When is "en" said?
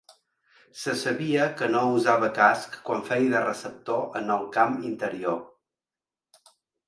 4.21-4.33